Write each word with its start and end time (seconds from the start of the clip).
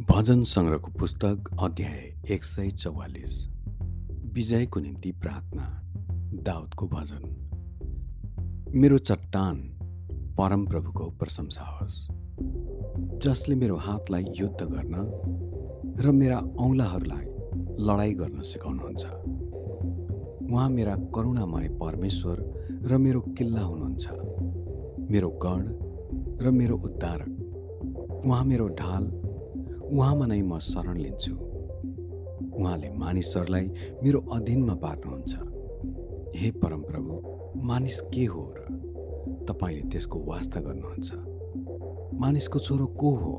भजन 0.00 0.42
सङ्ग्रहको 0.42 0.90
पुस्तक 0.98 1.58
अध्याय 1.62 2.14
एक 2.30 2.44
सय 2.44 2.70
चौवालिस। 2.70 3.48
विजयको 4.32 4.80
निम्ति 4.80 5.12
प्रार्थना 5.12 5.80
दाउदको 6.42 6.86
भजन। 6.86 7.24
मेरो 8.74 8.98
चट्टान 8.98 9.56
परमप्रभुको 10.38 11.10
प्रशंसा 11.10 11.64
होस्। 11.64 12.06
जसले 13.18 13.54
मेरो 13.54 13.76
हातलाई 13.76 14.24
युद्ध 14.36 14.62
गर्न 14.62 14.94
र 15.98 16.10
मेरा 16.10 16.38
औँलाहरूलाई 16.38 17.24
लडाइँ 17.84 18.14
गर्न 18.14 18.40
सिकाउनुहुन्छ। 18.40 19.06
उहाँ 20.52 20.70
मेरा 20.70 20.96
करुणामय 20.96 21.68
परमेश्वर 21.68 22.54
र 22.82 22.96
मेरो 22.96 23.20
किल्ला 23.20 23.60
हुनुहुन्छ। 23.60 24.08
मेरो 25.10 25.28
गण 25.28 25.62
र 26.46 26.50
मेरो 26.50 26.76
उद्धारक। 26.76 28.22
उहाँ 28.26 28.44
मेरो 28.44 28.68
ढाल 28.68 29.29
उहाँमा 29.92 30.26
नै 30.26 30.42
म 30.42 30.58
शरण 30.58 30.96
लिन्छु। 30.96 31.34
उहाँले 32.54 32.88
मानिसहरूलाई 32.90 33.66
मेरो 34.02 34.20
अधीनमा 34.32 34.74
पार्नुहुन्छ 34.74 35.32
हे 36.36 36.50
परमप्रभु 36.50 37.12
मानिस 37.62 38.00
के 38.00 38.24
हो 38.24 38.54
र 38.56 38.60
तपाईँले 39.48 39.82
त्यसको 39.88 40.18
वास्ता 40.24 40.60
गर्नुहुन्छ? 40.60 41.10
मानिसको 42.20 42.58
छोरो 42.58 42.86
को 42.86 43.10
हो 43.14 43.34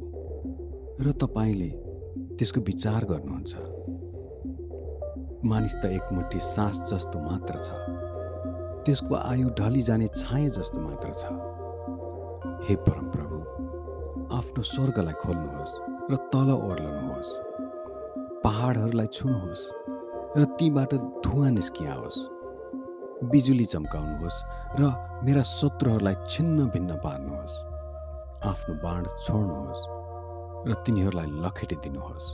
र 1.01 1.11
तपाईँले 1.11 1.69
त्यसको 2.37 2.61
विचार 2.61 3.05
गर्नुहुन्छ? 3.05 3.55
मानिस 5.45 5.75
त 5.75 5.85
एक 5.85 6.13
मुठी 6.13 6.39
सास 6.39 6.93
जस्तो 6.93 7.19
मात्र 7.19 7.53
छ। 7.57 7.69
त्यसको 8.85 9.15
आयु 9.15 9.49
ढली 9.49 9.81
जाने 9.81 10.07
छाए 10.07 10.49
जस्तो 10.49 10.79
मात्र 10.81 11.09
छ। 11.13 11.23
हे 12.67 12.75
परमप्रभु 12.75 13.40
आफ्नो 14.31 14.63
स्वर्गलाई 14.63 15.15
खोल्नुहोस् 15.21 15.73
र 16.11 16.15
तल 16.31 16.49
ओर्लनुहोस्। 16.51 17.31
पहाडहरूलाई 18.43 19.07
छुनुहोस् 19.15 19.63
र 20.39 20.41
तीबाट 20.57 20.91
धुवा 21.23 21.47
निस्किआओस्। 21.57 22.19
बिजुली 23.31 23.65
चम्काउनुहोस् 23.73 24.37
र 24.79 24.81
मेरा 25.25 25.43
शत्रुहरूलाई 25.51 26.15
छिन्न 26.31 26.57
भिन्न 26.73 26.91
पार्नुहोस् 27.03 27.57
आफ्नो 28.51 28.73
बाण 28.83 29.01
छोड्नुहोस् 29.25 29.83
र 30.67 30.71
तिनीहरूलाई 30.85 31.27
लखेटिदिनुहोस् 31.43 32.27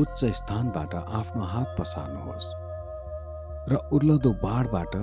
उच्च 0.00 0.20
स्थानबाट 0.40 0.92
आफ्नो 1.20 1.42
हात 1.52 1.68
पसार्नुहोस् 1.78 2.48
र 3.70 3.72
उर्लदो 3.92 4.30
बाढबाट 4.40 4.94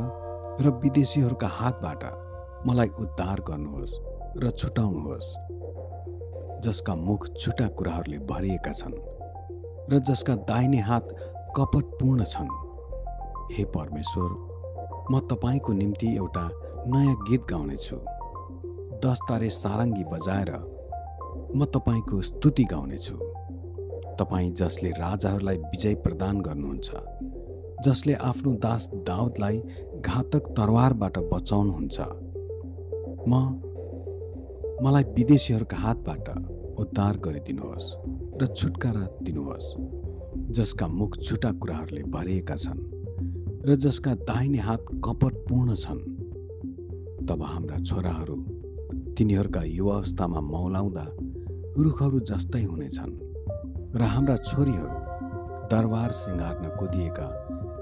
र 0.57 0.65
विदेशीहरूका 0.81 1.49
हातबाट 1.59 2.03
मलाई 2.67 2.89
उद्धार 3.03 3.37
गर्नुहोस् 3.49 3.93
र 4.41 4.51
छुटाउनुहोस्। 4.59 5.29
जसका 6.63 6.95
मुख 6.97 7.27
छुटा 7.39 7.67
कुराहरूले 7.77 8.17
भरिएका 8.29 8.71
छन् 8.71 8.97
र 9.91 9.99
जसका 9.99 10.35
दाहिने 10.49 10.79
हात 10.79 11.07
कपटपूर्ण 11.57 12.23
छन्। 12.23 12.49
हे 13.53 13.63
परमेश्वर 13.75 14.29
म 15.11 15.19
तपाईँको 15.31 15.73
निम्ति 15.73 16.15
एउटा 16.15 16.45
नयाँ 16.87 17.15
गीत 17.29 17.41
गाउनेछु। 17.49 17.97
दस 19.05 19.19
तारे 19.29 19.49
सारङ्गी 19.51 20.03
बजाएर 20.11 20.51
म 21.55 21.65
तपाईँको 21.65 22.21
स्तुति 22.21 22.63
गाउनेछु। 22.71 23.15
तपाईँ 24.19 24.51
जसले 24.53 24.89
राजाहरूलाई 24.99 25.57
विजय 25.57 25.95
प्रदान 26.05 26.41
गर्नुहुन्छ 26.41 26.89
जसले 27.85 28.13
आफ्नो 28.23 28.51
दास 28.63 28.89
दाउदलाई 29.07 29.57
घातक 30.01 30.43
तरवारबाट 30.57 31.17
बचाउनुहुन्छ। 31.33 31.99
म 33.27 33.72
मलाई 34.83 35.03
विदेशीहरूका 35.15 35.77
हातबाट 35.79 36.25
उद्धार 36.81 37.17
गरिदिनुहोस् 37.25 37.87
र 38.41 38.47
छुटकारा 38.51 39.03
दिनुहोस् 39.23 39.67
जसका 40.57 40.87
मुख 40.87 41.11
छुटा 41.23 41.51
कुराहरूले 41.61 42.03
भरिएका 42.15 42.55
छन् 42.63 42.81
र 43.63 43.75
जसका 43.79 44.13
दाहिने 44.27 44.59
हात 44.59 44.83
कपटपूर्ण 45.05 45.75
छन्। 45.83 46.01
तब 47.27 47.43
हाम्रा 47.43 47.77
छोराहरू 47.79 48.35
तिनीहरूका 49.15 49.61
युवा 49.63 49.95
अवस्थामा 49.95 50.39
मौलाउँदा 50.51 51.05
रुखहरू 51.79 52.19
जस्तै 52.31 52.63
हुनेछन् 52.63 53.13
र 53.95 54.01
हाम्रा 54.03 54.35
छोरीहरू 54.51 54.97
दरबार 55.71 56.11
सिँगार्न 56.11 56.65
कुदिएका 56.79 57.27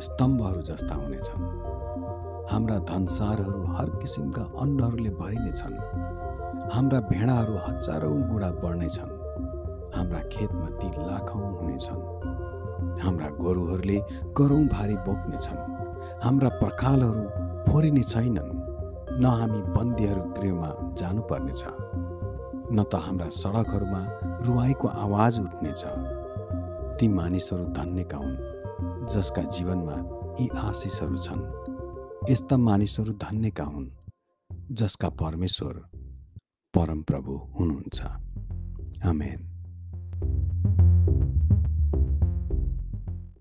स्तम्भहरू 0.05 0.61
जस्ता 0.69 0.95
हुनेछन्। 1.01 1.41
हाम्रा 2.51 2.77
धनसारहरू 2.85 3.61
हर 3.75 3.89
किसिमका 3.97 4.43
अन्नहरूले 4.61 5.11
भरिनेछन् 5.17 5.75
हाम्रा 6.71 6.99
भेडाहरू 6.99 7.53
हजारौँ 7.53 8.21
गुडा 8.29 8.49
बढ्नेछन्। 8.51 9.11
हाम्रा 9.95 10.19
खेतमा 10.19 10.67
ती 10.69 10.87
लाखौँ 10.87 11.59
हुनेछन्। 11.59 12.01
हाम्रा 13.01 13.29
गोरुहरूले 13.29 13.99
गरौँ 14.37 14.63
भारी 14.67 14.95
बोक्नेछन्। 14.95 15.59
हाम्रा 16.23 16.49
पर्खालहरू 16.49 17.23
फोरिने 17.71 18.03
छैनन्। 18.03 18.51
न 19.19 19.25
हामी 19.25 19.61
बन्दीहरू 19.61 20.21
गृहमा 20.21 20.69
जानुपर्नेछ। 20.97 21.63
न 22.71 22.83
त 22.83 22.95
हाम्रा 22.95 23.29
सडकहरूमा 23.29 24.01
रुवाईको 24.45 24.87
आवाज 24.87 25.39
उठ्नेछ। 25.39 25.83
ती 26.99 27.07
मानिसहरू 27.07 27.65
धन्यका 27.65 28.17
हुन् 28.17 29.07
जसका 29.07 29.41
जीवनमा 29.41 29.97
यी 30.39 30.47
आशिषहरू 30.47 31.17
छन्। 31.17 31.41
यस्ता 32.29 32.57
मानिसहरू 32.57 33.13
धन्यका 33.13 33.63
हुन् 33.63 33.89
जसका 34.71 35.09
परमेश्वर 35.09 35.90
परमप्रभु 36.73 37.33
हुनुहुन्छ। 37.59 38.01
आमेन। 39.05 39.50